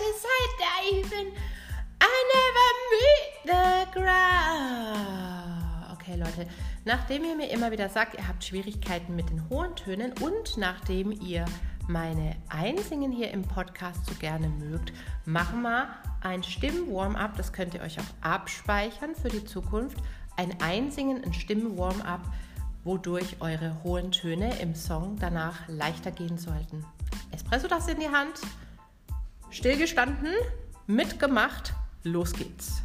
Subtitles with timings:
[0.00, 1.28] just like David.
[2.00, 5.60] I never meet the ground.
[5.92, 6.46] Okay, Leute,
[6.86, 11.12] nachdem ihr mir immer wieder sagt, ihr habt Schwierigkeiten mit den hohen Tönen und nachdem
[11.12, 11.44] ihr
[11.86, 14.94] meine Einsingen hier im Podcast so gerne mögt,
[15.26, 15.90] machen wir
[16.22, 17.36] ein Stimmen-Warm-up.
[17.36, 19.98] Das könnt ihr euch auch abspeichern für die Zukunft.
[20.36, 22.22] Ein Einsingen, ein Stimmen-Warm-up,
[22.84, 26.86] wodurch eure hohen Töne im Song danach leichter gehen sollten.
[27.32, 28.40] Espresso-Tasse in die Hand,
[29.50, 30.32] stillgestanden,
[30.86, 32.82] mitgemacht, los geht's.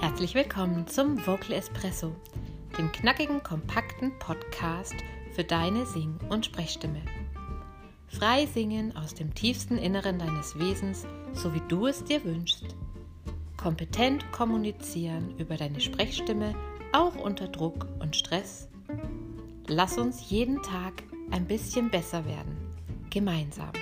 [0.00, 2.16] Herzlich willkommen zum Vocal Espresso,
[2.78, 4.94] dem knackigen, kompakten Podcast
[5.34, 7.02] für deine Sing- und Sprechstimme.
[8.08, 12.74] Frei singen aus dem tiefsten Inneren deines Wesens, so wie du es dir wünschst.
[13.60, 16.54] Kompetent kommunizieren über deine Sprechstimme,
[16.94, 18.70] auch unter Druck und Stress.
[19.66, 22.56] Lass uns jeden Tag ein bisschen besser werden.
[23.10, 23.72] Gemeinsam.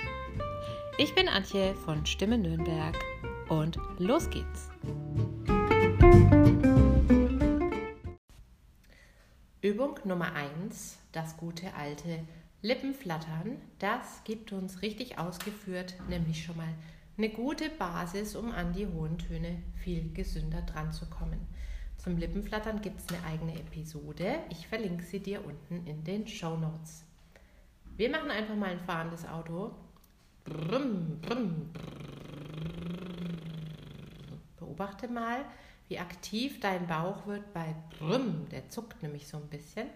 [0.98, 2.98] Ich bin Antje von Stimme Nürnberg
[3.50, 4.68] und los geht's.
[9.60, 12.26] Übung Nummer 1, das gute alte
[12.62, 13.62] Lippenflattern.
[13.78, 16.74] Das gibt uns richtig ausgeführt, nämlich schon mal
[17.18, 21.48] eine gute Basis, um an die hohen Töne viel gesünder dran zu kommen.
[21.96, 24.38] Zum Lippenflattern gibt es eine eigene Episode.
[24.50, 27.04] Ich verlinke sie dir unten in den Show Notes.
[27.96, 29.74] Wir machen einfach mal ein fahrendes Auto.
[30.44, 31.70] Brumm, brumm,
[34.58, 35.44] Beobachte mal,
[35.88, 38.48] wie aktiv dein Bauch wird bei Brumm.
[38.50, 39.88] Der zuckt nämlich so ein bisschen.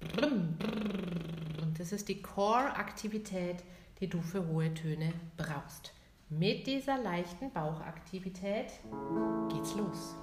[0.00, 1.62] Brumm, brumm.
[1.62, 3.62] Und das ist die Core-Aktivität,
[4.00, 5.92] die du für hohe Töne brauchst.
[6.28, 8.72] Mit dieser leichten Bauchaktivität
[9.48, 10.16] geht's los.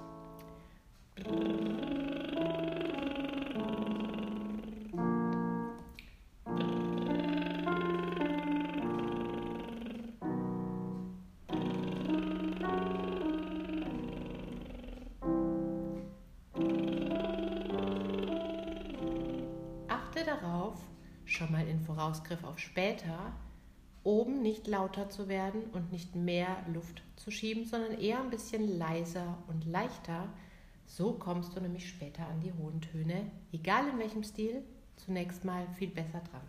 [19.88, 20.75] Achte darauf,
[21.23, 23.31] schon mal in Vorausgriff auf später,
[24.03, 28.78] oben nicht lauter zu werden und nicht mehr Luft zu schieben, sondern eher ein bisschen
[28.78, 30.28] leiser und leichter.
[30.86, 34.64] So kommst du nämlich später an die hohen Töne, egal in welchem Stil,
[34.97, 36.41] zunächst mal viel besser dran.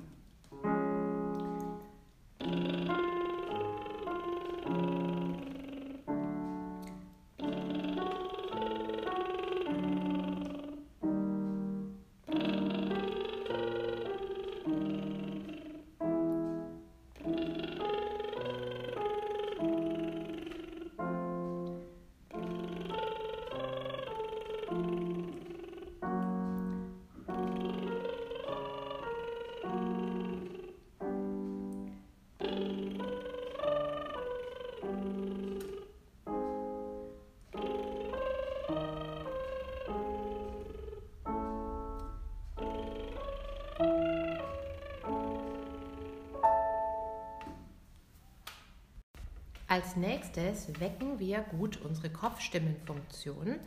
[49.75, 53.59] Als nächstes wecken wir gut unsere Kopfstimmenfunktion.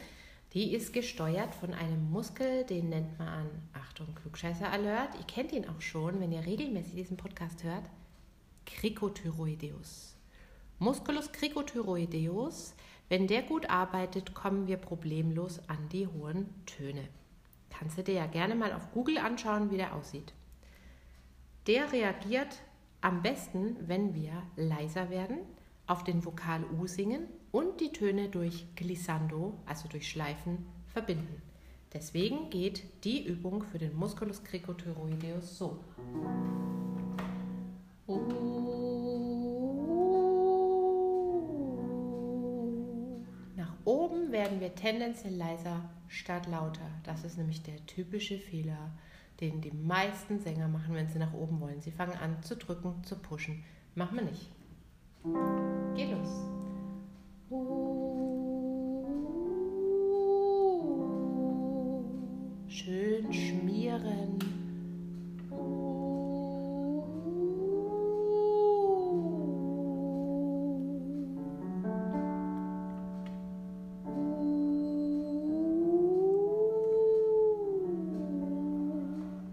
[0.54, 5.16] Die ist gesteuert von einem Muskel, den nennt man an, Achtung, Klugscheißer Alert.
[5.16, 7.84] Ihr kennt ihn auch schon, wenn ihr regelmäßig diesen Podcast hört.
[8.66, 10.16] Krikothyroideus.
[10.80, 12.74] Musculus cricothyroideus.
[13.10, 17.04] Wenn der gut arbeitet, kommen wir problemlos an die hohen Töne.
[17.70, 20.32] Kannst du dir ja gerne mal auf Google anschauen, wie der aussieht.
[21.68, 22.62] Der reagiert
[23.02, 25.40] am besten, wenn wir leiser werden,
[25.88, 31.42] auf den Vokal U singen und die Töne durch Glissando, also durch Schleifen, verbinden.
[31.94, 35.80] Deswegen geht die Übung für den Musculus cricothyroideus so.
[43.56, 46.90] Nach oben werden wir tendenziell leiser statt lauter.
[47.04, 48.92] Das ist nämlich der typische Fehler,
[49.40, 51.82] den die meisten Sänger machen, wenn sie nach oben wollen.
[51.82, 53.64] Sie fangen an zu drücken, zu pushen.
[53.96, 54.52] Machen wir nicht.
[57.50, 58.44] Schön
[63.32, 64.38] schmieren.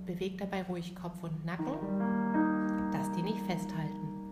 [0.05, 1.79] Bewegt dabei ruhig Kopf und Nacken,
[2.91, 4.24] dass die nicht festhalten.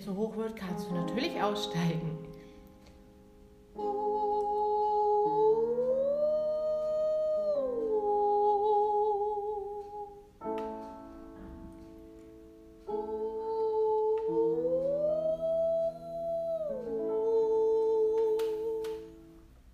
[0.00, 2.18] Zu hoch wird, kannst du natürlich aussteigen.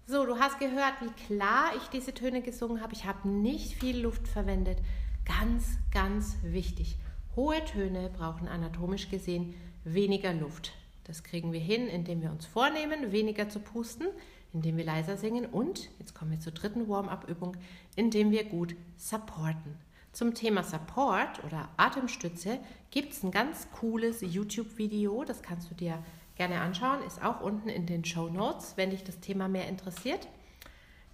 [0.07, 2.95] So, du hast gehört, wie klar ich diese Töne gesungen habe.
[2.95, 4.79] Ich habe nicht viel Luft verwendet.
[5.25, 6.99] Ganz, ganz wichtig.
[7.37, 9.55] Hohe Töne brauchen anatomisch gesehen
[9.85, 10.73] weniger Luft.
[11.05, 14.07] Das kriegen wir hin, indem wir uns vornehmen, weniger zu pusten,
[14.53, 17.57] indem wir leiser singen und, jetzt kommen wir zur dritten Warm-up-Übung,
[17.97, 19.77] indem wir gut supporten.
[20.13, 22.59] Zum Thema Support oder Atemstütze
[22.91, 26.03] gibt es ein ganz cooles YouTube-Video, das kannst du dir
[26.37, 30.27] gerne anschauen, ist auch unten in den Show Notes, wenn dich das Thema mehr interessiert.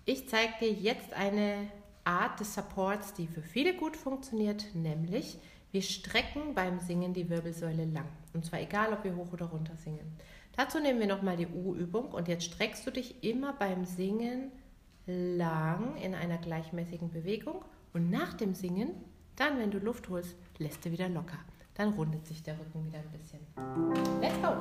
[0.05, 1.69] Ich zeige dir jetzt eine
[2.05, 5.39] Art des Supports, die für viele gut funktioniert, nämlich
[5.73, 8.09] wir strecken beim Singen die Wirbelsäule lang.
[8.33, 10.17] Und zwar egal, ob wir hoch oder runter singen.
[10.57, 14.53] Dazu nehmen wir nochmal die U-Übung und jetzt streckst du dich immer beim Singen
[15.07, 18.91] lang in einer gleichmäßigen Bewegung und nach dem Singen,
[19.37, 21.39] dann wenn du Luft holst, lässt du wieder locker.
[21.75, 23.41] Dann rundet sich der Rücken wieder ein bisschen.
[24.21, 24.55] Let's go!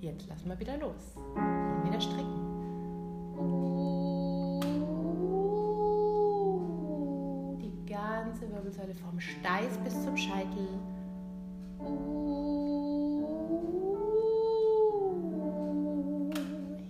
[0.00, 2.43] Jetzt lassen wir wieder los und wieder strecken.
[8.74, 10.68] Wirbelsäule vom Steiß bis zum Scheitel.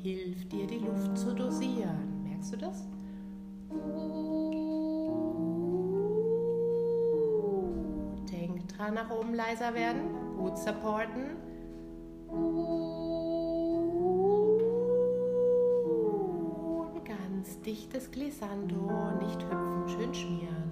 [0.02, 2.25] Hilft dir die Luft zu dosieren.
[2.25, 2.86] Merkst du das?
[8.30, 10.37] Denk dran, nach oben leiser werden.
[10.37, 11.37] Gut supporten.
[17.64, 18.90] dichtes Glissando,
[19.22, 20.63] nicht hüpfen, schön schmieren.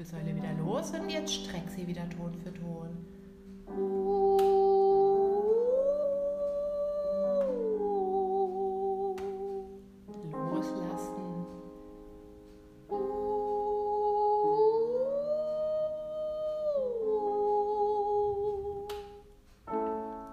[0.00, 2.88] Wirbelsäule wieder los und jetzt streck sie wieder Ton für Ton.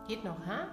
[0.07, 0.67] Geht noch, ha?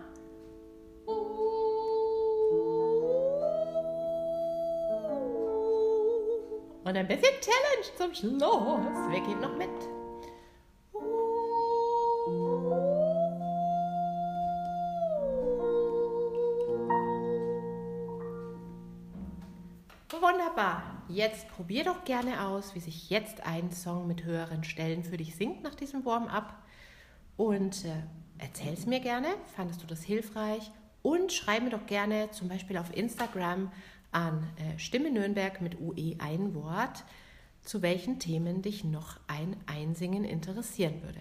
[6.95, 8.97] Und ein bisschen Challenge zum Schluss.
[9.11, 9.69] Wer geht noch mit?
[20.21, 21.03] Wunderbar.
[21.09, 25.35] Jetzt probier doch gerne aus, wie sich jetzt ein Song mit höheren Stellen für dich
[25.35, 26.55] singt nach diesem Warm-up.
[27.37, 28.05] Und äh,
[28.39, 29.35] erzähl es mir gerne.
[29.57, 30.71] Fandest du das hilfreich?
[31.03, 33.73] Und schreib mir doch gerne zum Beispiel auf Instagram
[34.15, 37.05] an äh, Stimme Nürnberg mit UE ein Wort,
[37.63, 41.21] zu welchen Themen dich noch ein Einsingen interessieren würde.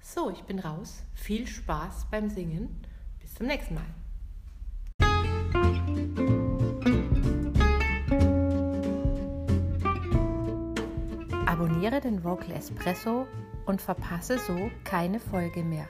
[0.00, 1.02] So, ich bin raus.
[1.14, 2.84] Viel Spaß beim Singen.
[3.20, 3.84] Bis zum nächsten Mal.
[11.46, 13.26] Abonniere den Vocal Espresso
[13.66, 15.86] und verpasse so keine Folge mehr.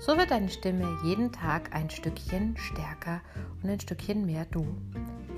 [0.00, 3.20] So wird deine Stimme jeden Tag ein Stückchen stärker
[3.62, 4.66] und ein Stückchen mehr du.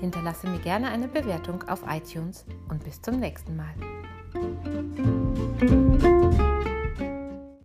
[0.03, 3.73] Hinterlasse mir gerne eine Bewertung auf iTunes und bis zum nächsten Mal.